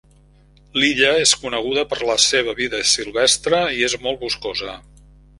[0.83, 4.75] L'illa és coneguda per la seva vida silvestre i és molt boscosa.